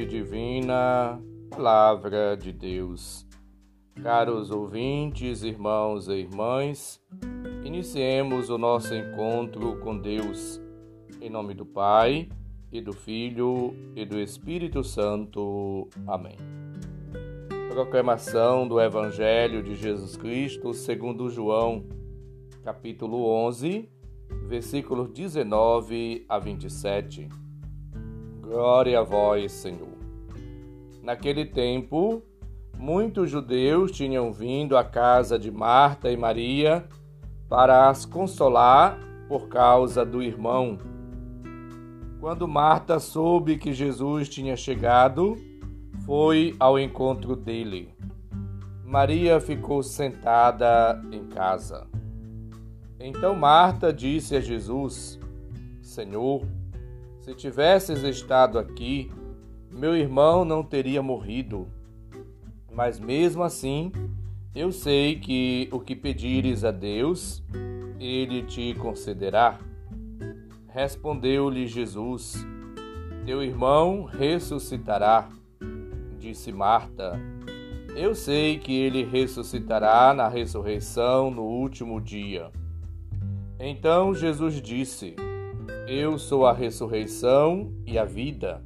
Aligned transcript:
divina, 0.00 1.20
Palavra 1.50 2.34
de 2.34 2.50
Deus. 2.50 3.26
Caros 4.02 4.50
ouvintes, 4.50 5.42
irmãos 5.42 6.08
e 6.08 6.14
irmãs, 6.14 6.98
iniciemos 7.62 8.48
o 8.48 8.56
nosso 8.56 8.94
encontro 8.94 9.76
com 9.80 9.98
Deus, 9.98 10.58
em 11.20 11.28
nome 11.28 11.52
do 11.52 11.66
Pai, 11.66 12.26
e 12.72 12.80
do 12.80 12.94
Filho, 12.94 13.74
e 13.94 14.06
do 14.06 14.18
Espírito 14.18 14.82
Santo. 14.82 15.86
Amém. 16.06 16.38
Proclamação 17.68 18.66
do 18.66 18.80
Evangelho 18.80 19.62
de 19.62 19.74
Jesus 19.74 20.16
Cristo 20.16 20.72
segundo 20.72 21.28
João, 21.28 21.84
capítulo 22.64 23.26
11, 23.26 23.90
versículos 24.48 25.10
19 25.10 26.24
a 26.26 26.38
27. 26.38 27.28
Glória 28.40 29.00
a 29.00 29.02
vós, 29.02 29.52
Senhor. 29.52 29.91
Naquele 31.02 31.44
tempo, 31.44 32.22
muitos 32.78 33.28
judeus 33.28 33.90
tinham 33.90 34.32
vindo 34.32 34.76
à 34.76 34.84
casa 34.84 35.36
de 35.36 35.50
Marta 35.50 36.12
e 36.12 36.16
Maria 36.16 36.86
para 37.48 37.88
as 37.88 38.06
consolar 38.06 38.98
por 39.28 39.48
causa 39.48 40.04
do 40.04 40.22
irmão. 40.22 40.78
Quando 42.20 42.46
Marta 42.46 43.00
soube 43.00 43.58
que 43.58 43.72
Jesus 43.72 44.28
tinha 44.28 44.56
chegado, 44.56 45.36
foi 46.06 46.54
ao 46.60 46.78
encontro 46.78 47.34
dele. 47.34 47.92
Maria 48.84 49.40
ficou 49.40 49.82
sentada 49.82 51.02
em 51.10 51.26
casa. 51.26 51.88
Então 53.00 53.34
Marta 53.34 53.92
disse 53.92 54.36
a 54.36 54.40
Jesus: 54.40 55.18
Senhor, 55.80 56.46
se 57.20 57.34
tivesses 57.34 58.04
estado 58.04 58.56
aqui, 58.56 59.10
meu 59.72 59.96
irmão 59.96 60.44
não 60.44 60.62
teria 60.62 61.02
morrido. 61.02 61.66
Mas 62.72 63.00
mesmo 63.00 63.42
assim, 63.42 63.90
eu 64.54 64.70
sei 64.70 65.18
que 65.18 65.68
o 65.72 65.80
que 65.80 65.96
pedires 65.96 66.64
a 66.64 66.70
Deus, 66.70 67.42
ele 67.98 68.42
te 68.42 68.74
concederá. 68.74 69.58
Respondeu-lhe 70.68 71.66
Jesus: 71.66 72.46
Teu 73.24 73.42
irmão 73.42 74.04
ressuscitará. 74.04 75.28
Disse 76.18 76.52
Marta: 76.52 77.18
Eu 77.96 78.14
sei 78.14 78.58
que 78.58 78.72
ele 78.72 79.04
ressuscitará 79.04 80.14
na 80.14 80.28
ressurreição 80.28 81.30
no 81.30 81.42
último 81.42 82.00
dia. 82.00 82.50
Então 83.58 84.14
Jesus 84.14 84.60
disse: 84.60 85.14
eu 85.86 86.18
sou 86.18 86.46
a 86.46 86.52
ressurreição 86.52 87.72
e 87.84 87.98
a 87.98 88.04
vida. 88.04 88.62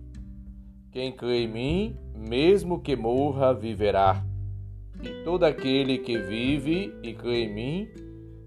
Quem 0.97 1.13
crê 1.13 1.43
em 1.43 1.47
mim, 1.47 1.97
mesmo 2.15 2.81
que 2.81 2.97
morra, 2.97 3.53
viverá. 3.53 4.25
E 5.03 5.23
todo 5.25 5.45
aquele 5.45 5.99
que 5.99 6.17
vive 6.17 6.91
e 7.03 7.13
crê 7.13 7.45
em 7.45 7.53
mim, 7.53 7.89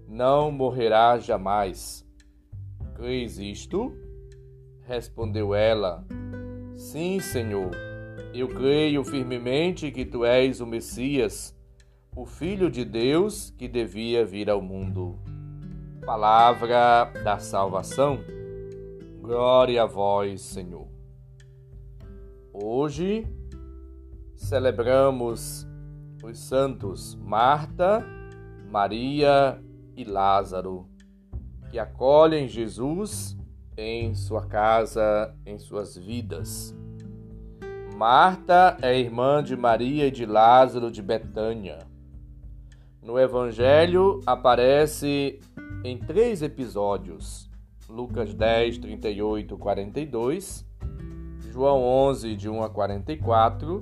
não 0.08 0.50
morrerá 0.50 1.16
jamais. 1.16 2.04
Crês 2.96 3.38
isto? 3.38 3.94
Respondeu 4.84 5.54
ela: 5.54 6.04
Sim, 6.74 7.20
Senhor. 7.20 7.70
Eu 8.34 8.48
creio 8.48 9.04
firmemente 9.04 9.92
que 9.92 10.04
tu 10.04 10.24
és 10.24 10.60
o 10.60 10.66
Messias, 10.66 11.56
o 12.16 12.26
Filho 12.26 12.68
de 12.68 12.84
Deus 12.84 13.54
que 13.56 13.68
devia 13.68 14.24
vir 14.24 14.50
ao 14.50 14.60
mundo. 14.60 15.16
Palavra 16.04 17.12
da 17.22 17.38
salvação. 17.38 18.18
Glória 19.20 19.84
a 19.84 19.86
vós, 19.86 20.40
Senhor. 20.40 20.89
Hoje 22.62 23.26
celebramos 24.36 25.66
os 26.22 26.38
santos 26.38 27.14
Marta, 27.14 28.04
Maria 28.70 29.58
e 29.96 30.04
Lázaro, 30.04 30.86
que 31.70 31.78
acolhem 31.78 32.46
Jesus 32.46 33.34
em 33.78 34.14
sua 34.14 34.46
casa, 34.46 35.34
em 35.46 35.58
suas 35.58 35.96
vidas. 35.96 36.76
Marta 37.96 38.76
é 38.82 38.98
irmã 38.98 39.42
de 39.42 39.56
Maria 39.56 40.08
e 40.08 40.10
de 40.10 40.26
Lázaro 40.26 40.90
de 40.90 41.00
Betânia. 41.00 41.78
No 43.02 43.18
Evangelho 43.18 44.20
aparece 44.26 45.40
em 45.82 45.96
três 45.96 46.42
episódios 46.42 47.50
Lucas 47.88 48.34
10, 48.34 48.78
38, 48.78 49.56
42, 49.56 50.69
João 51.50 51.82
11, 51.82 52.36
de 52.36 52.48
1 52.48 52.62
a 52.62 52.70
44 52.70 53.80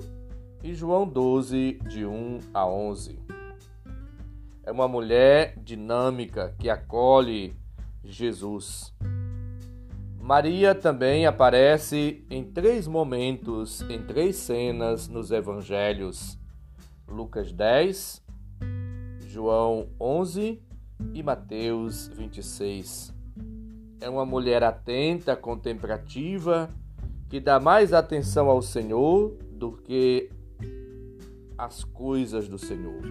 e 0.63 0.73
João 0.73 1.07
12, 1.07 1.79
de 1.87 2.03
1 2.03 2.39
a 2.51 2.65
11. 2.65 3.19
É 4.63 4.71
uma 4.71 4.87
mulher 4.87 5.53
dinâmica 5.63 6.55
que 6.57 6.67
acolhe 6.67 7.55
Jesus. 8.03 8.91
Maria 10.19 10.73
também 10.73 11.27
aparece 11.27 12.25
em 12.27 12.43
três 12.43 12.87
momentos, 12.87 13.81
em 13.83 14.01
três 14.01 14.35
cenas 14.37 15.07
nos 15.07 15.29
evangelhos: 15.29 16.39
Lucas 17.07 17.51
10, 17.51 18.25
João 19.27 19.89
11 19.99 20.59
e 21.13 21.21
Mateus 21.21 22.07
26 22.07 23.13
é 24.01 24.09
uma 24.09 24.25
mulher 24.25 24.63
atenta, 24.63 25.35
contemplativa, 25.35 26.69
que 27.29 27.39
dá 27.39 27.59
mais 27.59 27.93
atenção 27.93 28.49
ao 28.49 28.61
Senhor 28.61 29.37
do 29.51 29.71
que 29.71 30.31
às 31.55 31.83
coisas 31.83 32.47
do 32.47 32.57
Senhor. 32.57 33.01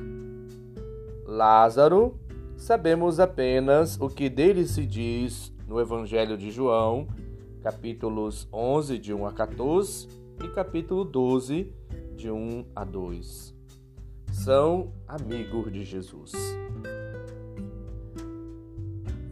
Lázaro, 1.25 2.19
sabemos 2.57 3.21
apenas 3.21 4.01
o 4.01 4.09
que 4.09 4.29
dele 4.29 4.67
se 4.67 4.85
diz 4.85 5.55
no 5.69 5.81
Evangelho 5.81 6.37
de 6.37 6.51
João, 6.51 7.07
capítulos 7.63 8.49
11, 8.53 8.99
de 8.99 9.15
1 9.15 9.27
a 9.27 9.33
14, 9.33 10.09
e 10.43 10.49
capítulo 10.49 11.05
12, 11.05 11.73
de 12.17 12.31
1 12.31 12.65
a 12.75 12.85
2. 12.85 13.55
São 14.33 14.93
amigos 15.07 15.73
de 15.73 15.85
Jesus. 15.85 16.33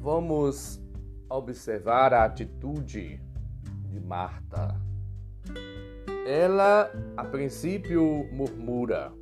Vamos 0.00 0.80
observar 1.28 2.14
a 2.14 2.24
atitude 2.24 3.20
de 3.96 4.06
Marta. 4.06 4.78
Ela, 6.26 6.90
a 7.16 7.24
princípio, 7.24 8.28
murmura, 8.30 9.12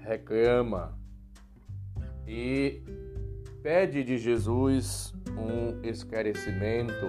reclama 0.00 0.98
e 2.26 2.82
pede 3.62 4.02
de 4.02 4.16
Jesus 4.16 5.12
um 5.36 5.82
esclarecimento, 5.86 7.06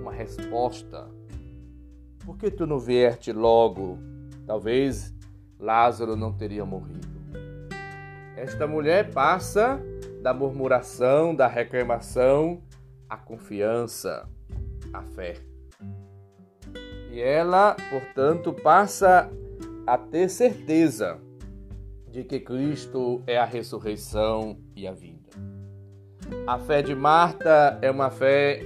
uma 0.00 0.12
resposta. 0.12 1.08
Por 2.24 2.38
que 2.38 2.50
tu 2.50 2.66
não 2.66 2.78
vierte 2.78 3.32
logo? 3.32 3.98
Talvez 4.46 5.14
Lázaro 5.58 6.16
não 6.16 6.32
teria 6.32 6.64
morrido. 6.64 7.12
Esta 8.36 8.66
mulher 8.66 9.12
passa 9.12 9.80
da 10.22 10.32
murmuração, 10.32 11.34
da 11.34 11.46
reclamação, 11.46 12.62
a 13.08 13.16
confiança, 13.16 14.28
a 14.92 15.02
fé. 15.02 15.51
E 17.12 17.20
ela, 17.20 17.76
portanto, 17.90 18.54
passa 18.54 19.30
a 19.86 19.98
ter 19.98 20.30
certeza 20.30 21.20
de 22.10 22.24
que 22.24 22.40
Cristo 22.40 23.22
é 23.26 23.36
a 23.36 23.44
ressurreição 23.44 24.56
e 24.74 24.88
a 24.88 24.92
vida. 24.92 25.28
A 26.46 26.58
fé 26.58 26.80
de 26.80 26.94
Marta 26.94 27.78
é 27.82 27.90
uma 27.90 28.10
fé 28.10 28.62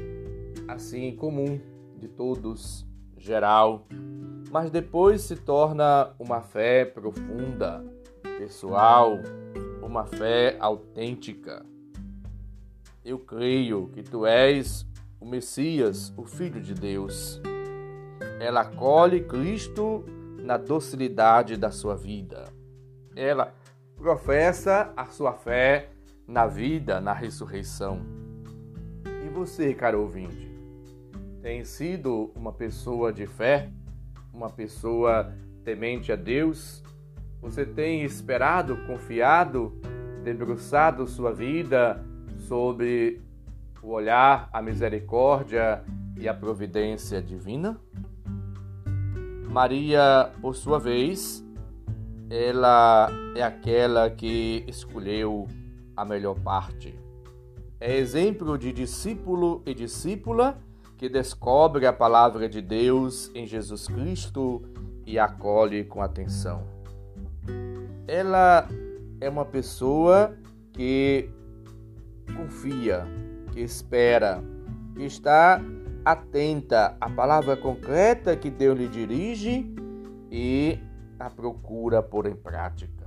assim 0.69 1.16
comum 1.16 1.60
de 1.98 2.06
todos, 2.06 2.87
geral, 3.16 3.84
mas 4.52 4.70
depois 4.70 5.22
se 5.22 5.34
torna 5.34 6.14
uma 6.16 6.40
fé 6.40 6.84
profunda, 6.84 7.84
pessoal, 8.38 9.19
uma 9.82 10.06
fé 10.06 10.56
autêntica. 10.60 11.66
Eu 13.04 13.19
creio 13.19 13.88
que 13.88 14.04
tu 14.04 14.25
és 14.25 14.87
o 15.20 15.26
Messias, 15.26 16.14
o 16.16 16.25
Filho 16.25 16.60
de 16.60 16.75
Deus. 16.75 17.40
Ela 18.38 18.60
acolhe 18.60 19.22
Cristo 19.22 20.04
na 20.38 20.56
docilidade 20.56 21.56
da 21.56 21.70
sua 21.70 21.96
vida. 21.96 22.44
Ela 23.14 23.54
professa 23.96 24.92
a 24.96 25.06
sua 25.06 25.32
fé 25.32 25.88
na 26.26 26.46
vida, 26.46 27.00
na 27.00 27.12
ressurreição. 27.12 28.00
E 29.24 29.28
você, 29.28 29.72
caro 29.74 30.02
ouvinte, 30.02 30.54
tem 31.40 31.64
sido 31.64 32.30
uma 32.34 32.52
pessoa 32.52 33.12
de 33.12 33.26
fé, 33.26 33.70
uma 34.32 34.50
pessoa 34.50 35.32
temente 35.64 36.12
a 36.12 36.16
Deus? 36.16 36.82
Você 37.40 37.64
tem 37.64 38.02
esperado, 38.02 38.76
confiado, 38.86 39.80
debruçado 40.22 41.06
sua 41.06 41.32
vida 41.32 42.04
sobre 42.38 43.22
o 43.82 43.90
olhar, 43.90 44.48
a 44.52 44.60
misericórdia 44.60 45.82
e 46.18 46.28
a 46.28 46.34
providência 46.34 47.22
divina? 47.22 47.80
Maria, 49.48 50.32
por 50.40 50.54
sua 50.54 50.78
vez, 50.78 51.44
ela 52.28 53.08
é 53.34 53.43
aquela 53.43 54.10
que 54.10 54.64
escolheu 54.66 55.46
a 55.96 56.04
melhor 56.04 56.38
parte. 56.40 56.98
É 57.81 57.96
exemplo 57.96 58.58
de 58.58 58.72
discípulo 58.72 59.62
e 59.64 59.75
discípula 59.75 60.58
que 60.96 61.08
descobre 61.08 61.87
a 61.87 61.93
palavra 61.93 62.48
de 62.48 62.60
Deus 62.60 63.31
em 63.34 63.46
Jesus 63.46 63.87
Cristo 63.87 64.62
e 65.04 65.19
acolhe 65.19 65.84
com 65.84 66.02
atenção. 66.02 66.66
Ela 68.08 68.69
é 69.20 69.28
uma 69.28 69.44
pessoa 69.44 70.37
que 70.72 71.28
confia, 72.34 73.06
que 73.52 73.60
espera, 73.60 74.43
que 74.94 75.04
está 75.04 75.60
atenta 76.06 76.97
à 77.00 77.11
palavra 77.11 77.56
concreta 77.56 78.37
que 78.37 78.49
Deus 78.49 78.79
lhe 78.79 78.87
dirige 78.87 79.75
e 80.31 80.79
a 81.19 81.29
procura 81.29 82.00
pôr 82.00 82.26
em 82.26 82.37
prática. 82.37 83.05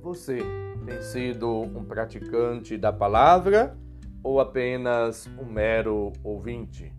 Você 0.00 0.38
tem 0.86 1.02
sido 1.02 1.50
um 1.50 1.84
praticante 1.84 2.78
da 2.78 2.92
palavra 2.92 3.76
ou 4.22 4.38
apenas 4.38 5.28
um 5.36 5.44
mero 5.44 6.12
ouvinte? 6.22 6.94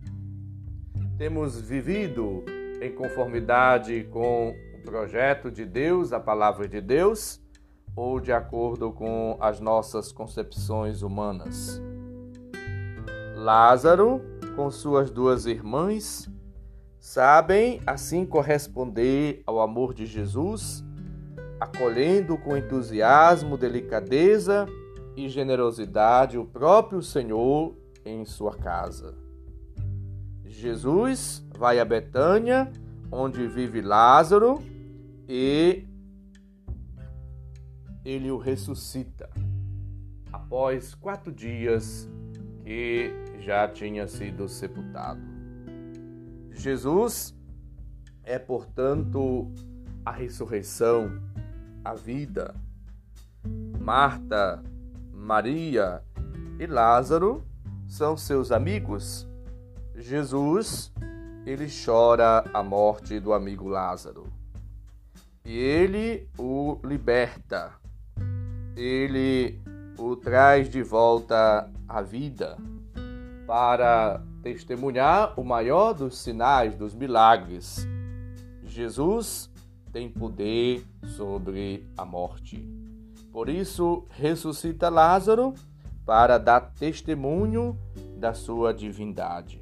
Temos 1.17 1.57
vivido 1.61 2.43
em 2.81 2.93
conformidade 2.93 4.03
com 4.11 4.49
o 4.49 4.81
projeto 4.83 5.49
de 5.49 5.65
Deus, 5.65 6.11
a 6.11 6.19
palavra 6.19 6.67
de 6.67 6.81
Deus, 6.81 7.41
ou 7.95 8.19
de 8.19 8.33
acordo 8.33 8.91
com 8.91 9.37
as 9.39 9.61
nossas 9.61 10.11
concepções 10.11 11.01
humanas? 11.01 11.81
Lázaro, 13.35 14.21
com 14.55 14.71
suas 14.71 15.11
duas 15.11 15.45
irmãs, 15.45 16.29
sabem 16.97 17.81
assim 17.85 18.25
corresponder 18.25 19.43
ao 19.45 19.59
amor 19.59 19.93
de 19.93 20.05
Jesus, 20.05 20.81
acolhendo 21.59 22.37
com 22.37 22.55
entusiasmo, 22.55 23.57
delicadeza 23.57 24.65
e 25.17 25.27
generosidade 25.27 26.37
o 26.37 26.45
próprio 26.45 27.01
Senhor 27.01 27.75
em 28.05 28.23
sua 28.23 28.55
casa. 28.55 29.13
Jesus 30.45 31.45
vai 31.57 31.77
a 31.77 31.85
Betânia, 31.85 32.71
onde 33.11 33.45
vive 33.47 33.81
Lázaro, 33.81 34.63
e 35.27 35.85
ele 38.05 38.31
o 38.31 38.37
ressuscita 38.37 39.29
após 40.31 40.95
quatro 40.95 41.33
dias 41.33 42.09
que 42.63 43.24
já 43.41 43.67
tinha 43.67 44.07
sido 44.07 44.47
sepultado. 44.47 45.21
Jesus 46.51 47.35
é, 48.23 48.39
portanto, 48.39 49.51
a 50.03 50.11
ressurreição, 50.11 51.21
a 51.83 51.93
vida. 51.93 52.55
Marta, 53.79 54.63
Maria 55.13 56.01
e 56.59 56.65
Lázaro 56.65 57.45
são 57.87 58.17
seus 58.17 58.51
amigos. 58.51 59.27
Jesus, 59.95 60.91
ele 61.45 61.67
chora 61.67 62.43
a 62.53 62.63
morte 62.63 63.19
do 63.19 63.33
amigo 63.33 63.67
Lázaro. 63.67 64.25
E 65.45 65.55
ele 65.55 66.27
o 66.37 66.79
liberta. 66.83 67.73
Ele 68.75 69.61
o 69.97 70.15
traz 70.15 70.67
de 70.67 70.81
volta 70.81 71.71
à 71.87 72.01
vida 72.01 72.57
para 73.45 74.21
testemunhar 74.41 75.39
o 75.39 75.43
maior 75.43 75.93
dos 75.93 76.17
sinais, 76.17 76.75
dos 76.75 76.93
milagres. 76.93 77.87
Jesus 78.63 79.49
tem 79.91 80.09
poder 80.09 80.85
sobre 81.15 81.87
a 81.97 82.03
morte. 82.03 82.67
Por 83.31 83.49
isso, 83.49 84.05
ressuscita 84.09 84.89
Lázaro 84.89 85.53
para 86.05 86.37
dar 86.37 86.59
testemunho 86.59 87.77
da 88.17 88.33
sua 88.33 88.73
divindade. 88.73 89.61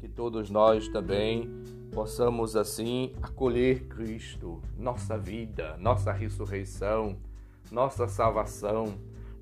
Que 0.00 0.08
todos 0.08 0.50
nós 0.50 0.88
também 0.88 1.48
possamos 1.92 2.56
assim 2.56 3.12
acolher 3.22 3.86
Cristo, 3.86 4.60
nossa 4.76 5.16
vida, 5.16 5.76
nossa 5.78 6.12
ressurreição, 6.12 7.16
nossa 7.70 8.08
salvação, 8.08 8.94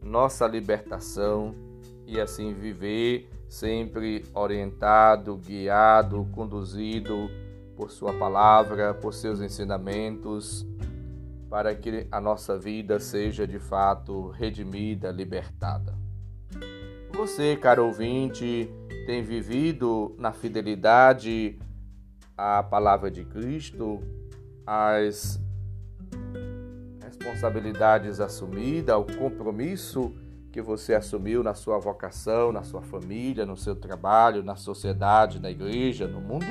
nossa 0.02 0.46
libertação 0.46 1.71
e 2.06 2.20
assim 2.20 2.52
viver 2.52 3.28
sempre 3.48 4.24
orientado, 4.34 5.36
guiado, 5.36 6.26
conduzido 6.32 7.30
por 7.76 7.90
Sua 7.90 8.12
palavra, 8.12 8.94
por 8.94 9.12
seus 9.12 9.40
ensinamentos, 9.40 10.66
para 11.50 11.74
que 11.74 12.06
a 12.10 12.20
nossa 12.20 12.58
vida 12.58 12.98
seja 12.98 13.46
de 13.46 13.58
fato 13.58 14.28
redimida, 14.28 15.10
libertada. 15.10 15.94
Você, 17.14 17.56
caro 17.56 17.84
ouvinte, 17.84 18.70
tem 19.04 19.22
vivido 19.22 20.14
na 20.18 20.32
fidelidade 20.32 21.58
à 22.36 22.62
palavra 22.62 23.10
de 23.10 23.24
Cristo, 23.24 24.00
às 24.66 25.38
responsabilidades 27.04 28.18
assumidas, 28.18 28.94
ao 28.94 29.04
compromisso 29.04 30.14
que 30.52 30.60
você 30.60 30.94
assumiu 30.94 31.42
na 31.42 31.54
sua 31.54 31.78
vocação, 31.78 32.52
na 32.52 32.62
sua 32.62 32.82
família, 32.82 33.46
no 33.46 33.56
seu 33.56 33.74
trabalho, 33.74 34.42
na 34.42 34.54
sociedade, 34.54 35.40
na 35.40 35.50
igreja, 35.50 36.06
no 36.06 36.20
mundo? 36.20 36.46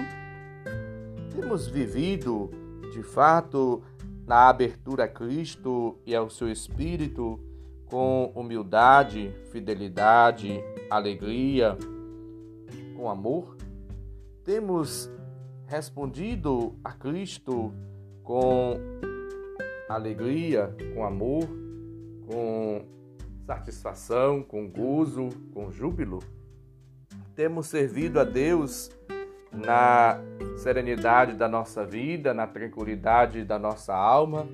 Temos 1.35 1.67
vivido, 1.67 2.49
de 2.91 3.03
fato, 3.03 3.83
na 4.25 4.49
abertura 4.49 5.03
a 5.03 5.07
Cristo 5.07 5.99
e 6.03 6.15
ao 6.15 6.31
seu 6.31 6.51
Espírito 6.51 7.39
com 7.85 8.31
humildade, 8.33 9.31
fidelidade, 9.51 10.59
alegria, 10.89 11.77
com 12.95 13.07
amor? 13.07 13.55
Temos 14.43 15.11
respondido 15.67 16.75
a 16.83 16.91
Cristo 16.91 17.71
com 18.23 18.79
alegria, 19.87 20.75
com 20.95 21.05
amor, 21.05 21.47
com 22.25 23.00
satisfação, 23.51 24.41
com 24.41 24.69
gozo, 24.69 25.27
com 25.53 25.69
júbilo. 25.69 26.19
Temos 27.35 27.67
servido 27.67 28.17
a 28.17 28.23
Deus 28.23 28.89
na 29.51 30.21
serenidade 30.55 31.33
da 31.33 31.49
nossa 31.49 31.85
vida, 31.85 32.33
na 32.33 32.47
tranquilidade 32.47 33.43
da 33.43 33.59
nossa 33.59 33.93
alma 33.93 34.47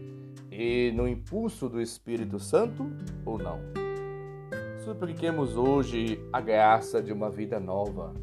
e 0.52 0.92
no 0.96 1.08
impulso 1.08 1.70
do 1.70 1.80
Espírito 1.80 2.40
Santo 2.40 2.92
ou 3.24 3.38
não? 3.38 3.60
Supliquemos 4.84 5.56
hoje 5.56 6.20
a 6.34 6.42
graça 6.42 7.00
de 7.00 7.14
uma 7.14 7.30
vida 7.30 7.60
nova. 7.60 8.16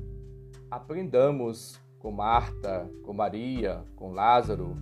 Aprendamos 0.68 1.80
com 2.00 2.10
Marta, 2.10 2.90
com 3.04 3.12
Maria, 3.12 3.84
com 3.94 4.12
Lázaro 4.12 4.76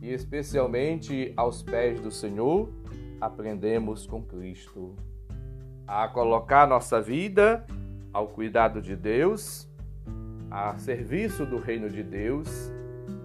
e 0.00 0.10
especialmente 0.10 1.34
aos 1.36 1.62
pés 1.62 2.00
do 2.00 2.10
Senhor, 2.10 2.72
aprendemos 3.20 4.06
com 4.06 4.22
Cristo 4.22 4.96
a 5.88 6.06
colocar 6.06 6.68
nossa 6.68 7.00
vida 7.00 7.64
ao 8.12 8.28
cuidado 8.28 8.82
de 8.82 8.94
Deus, 8.94 9.66
a 10.50 10.76
serviço 10.76 11.46
do 11.46 11.58
reino 11.58 11.88
de 11.88 12.02
Deus 12.02 12.70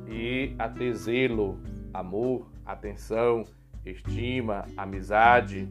e 0.08 0.55
a 0.58 0.70
ter 0.70 0.93
zelo, 0.93 1.60
amor, 1.93 2.48
atenção, 2.65 3.43
estima, 3.86 4.65
amizade, 4.77 5.67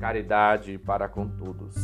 caridade 0.00 0.78
para 0.78 1.06
com 1.06 1.28
todos. 1.28 1.74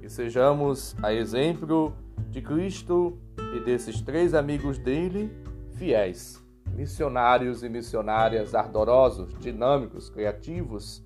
Que 0.00 0.08
sejamos 0.10 0.94
a 1.02 1.14
exemplo 1.14 1.96
de 2.28 2.42
Cristo 2.42 3.18
e 3.56 3.60
desses 3.60 4.02
três 4.02 4.34
amigos 4.34 4.76
dele, 4.76 5.30
fiéis, 5.76 6.44
missionários 6.74 7.62
e 7.62 7.70
missionárias 7.70 8.54
ardorosos, 8.54 9.34
dinâmicos, 9.38 10.10
criativos, 10.10 11.05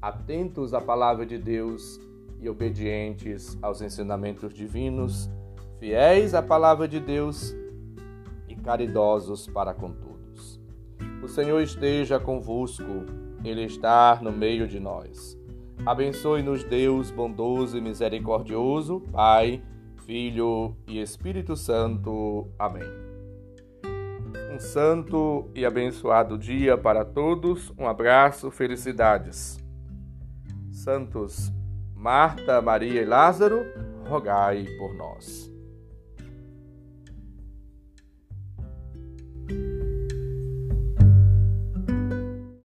atentos 0.00 0.72
à 0.72 0.80
palavra 0.80 1.26
de 1.26 1.38
Deus 1.38 2.00
e 2.40 2.48
obedientes 2.48 3.58
aos 3.60 3.82
ensinamentos 3.82 4.54
divinos, 4.54 5.28
fiéis 5.78 6.34
à 6.34 6.42
palavra 6.42 6.86
de 6.86 7.00
Deus 7.00 7.54
e 8.48 8.54
caridosos 8.54 9.48
para 9.48 9.74
com 9.74 9.90
todos. 9.90 10.60
O 11.22 11.28
Senhor 11.28 11.60
esteja 11.60 12.20
convosco, 12.20 13.04
Ele 13.44 13.64
está 13.64 14.18
no 14.22 14.30
meio 14.30 14.68
de 14.68 14.78
nós. 14.78 15.36
Abençoe-nos, 15.84 16.64
Deus 16.64 17.10
bondoso 17.10 17.76
e 17.76 17.80
misericordioso, 17.80 19.00
Pai, 19.12 19.62
Filho 20.04 20.76
e 20.86 21.00
Espírito 21.00 21.56
Santo. 21.56 22.48
Amém. 22.58 23.08
Um 24.52 24.58
santo 24.58 25.48
e 25.54 25.64
abençoado 25.64 26.38
dia 26.38 26.76
para 26.76 27.04
todos. 27.04 27.72
Um 27.78 27.86
abraço, 27.86 28.50
felicidades 28.50 29.58
santos 30.88 31.52
Marta, 31.94 32.62
Maria 32.62 33.02
e 33.02 33.04
Lázaro, 33.04 33.62
rogai 34.06 34.64
por 34.78 34.94
nós. 34.94 35.52